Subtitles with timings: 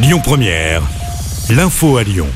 [0.00, 0.84] Lyon Première,
[1.50, 2.28] l'info à Lyon.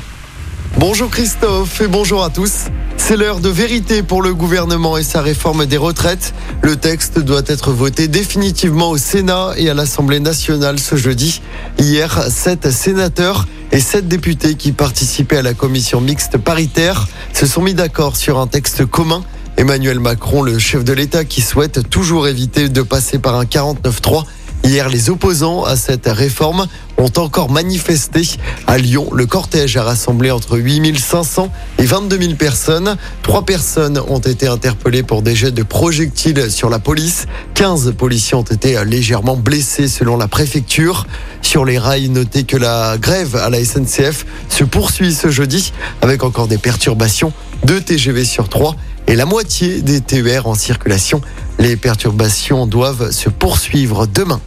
[0.78, 2.64] Bonjour Christophe et bonjour à tous.
[2.96, 6.34] C'est l'heure de vérité pour le gouvernement et sa réforme des retraites.
[6.62, 11.40] Le texte doit être voté définitivement au Sénat et à l'Assemblée nationale ce jeudi.
[11.78, 17.62] Hier, sept sénateurs et sept députés qui participaient à la commission mixte paritaire se sont
[17.62, 19.22] mis d'accord sur un texte commun.
[19.56, 24.24] Emmanuel Macron, le chef de l'État qui souhaite toujours éviter de passer par un 49-3
[24.64, 26.66] Hier, les opposants à cette réforme
[26.96, 28.22] ont encore manifesté.
[28.66, 32.96] À Lyon, le cortège a rassemblé entre 8500 et 22 000 personnes.
[33.22, 37.26] Trois personnes ont été interpellées pour des jets de projectiles sur la police.
[37.54, 41.06] 15 policiers ont été légèrement blessés selon la préfecture.
[41.42, 46.22] Sur les rails, notez que la grève à la SNCF se poursuit ce jeudi avec
[46.22, 47.32] encore des perturbations.
[47.66, 48.76] Deux TGV sur trois
[49.08, 51.20] et la moitié des TER en circulation.
[51.62, 54.40] Les perturbations doivent se poursuivre demain.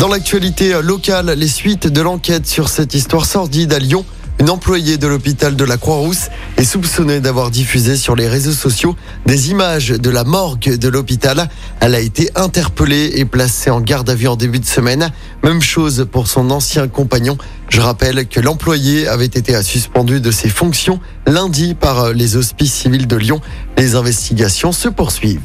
[0.00, 4.04] Dans l'actualité locale, les suites de l'enquête sur cette histoire sordide à Lyon.
[4.42, 8.96] Une employée de l'hôpital de la Croix-Rousse est soupçonnée d'avoir diffusé sur les réseaux sociaux
[9.24, 11.48] des images de la morgue de l'hôpital.
[11.78, 15.12] Elle a été interpellée et placée en garde à vue en début de semaine.
[15.44, 17.38] Même chose pour son ancien compagnon.
[17.68, 23.06] Je rappelle que l'employé avait été suspendu de ses fonctions lundi par les hospices civils
[23.06, 23.40] de Lyon.
[23.78, 25.38] Les investigations se poursuivent.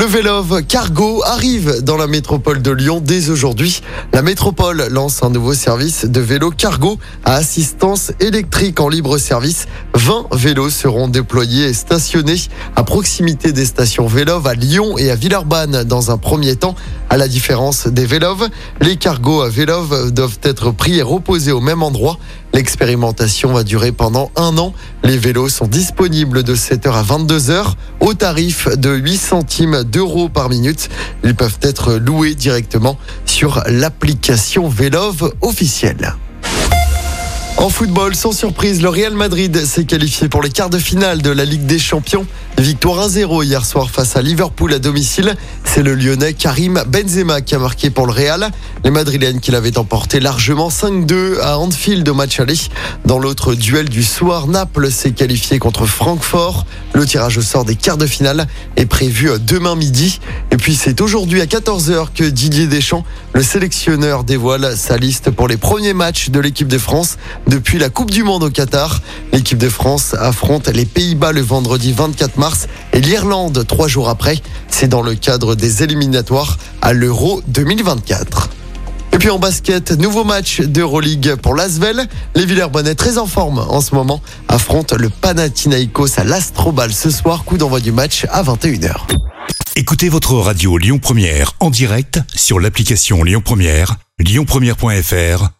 [0.00, 3.82] Le Vélove Cargo arrive dans la métropole de Lyon dès aujourd'hui.
[4.14, 9.66] La métropole lance un nouveau service de vélo cargo à assistance électrique en libre service.
[9.92, 12.40] 20 vélos seront déployés et stationnés
[12.76, 16.76] à proximité des stations Vélove à Lyon et à Villeurbanne dans un premier temps.
[17.12, 18.48] À la différence des Vélove,
[18.80, 22.18] les cargos à Vélove doivent être pris et reposés au même endroit.
[22.54, 24.72] L'expérimentation va durer pendant un an.
[25.02, 30.48] Les vélos sont disponibles de 7h à 22h au tarif de 8 centimes d'euros par
[30.48, 30.88] minute.
[31.24, 36.14] Ils peuvent être loués directement sur l'application Vélove officielle.
[37.60, 41.28] En football, sans surprise, le Real Madrid s'est qualifié pour les quarts de finale de
[41.28, 42.26] la Ligue des Champions.
[42.56, 45.34] Victoire 1-0 hier soir face à Liverpool à domicile.
[45.64, 48.50] C'est le Lyonnais Karim Benzema qui a marqué pour le Real.
[48.82, 52.56] Les Madrilènes qui l'avaient emporté largement 5-2 à Anfield au match aller.
[53.04, 56.64] Dans l'autre duel du soir, Naples s'est qualifié contre Francfort.
[56.94, 58.46] Le tirage au sort des quarts de finale
[58.76, 60.18] est prévu demain midi.
[60.50, 65.46] Et puis c'est aujourd'hui à 14h que Didier Deschamps, le sélectionneur, dévoile sa liste pour
[65.46, 67.16] les premiers matchs de l'équipe de France
[67.50, 69.02] depuis la Coupe du Monde au Qatar.
[69.32, 74.38] L'équipe de France affronte les Pays-Bas le vendredi 24 mars et l'Irlande trois jours après.
[74.68, 78.50] C'est dans le cadre des éliminatoires à l'Euro 2024.
[79.12, 82.06] Et puis en basket, nouveau match d'Euroleague pour l'Asvel.
[82.36, 87.44] Les Villers-Bonnet, très en forme en ce moment, affrontent le Panathinaikos à l'Astrobal ce soir.
[87.44, 88.94] Coup d'envoi du match à 21h.
[89.74, 95.59] Écoutez votre radio Lyon Première en direct sur l'application Lyon Première, lyonpremière.fr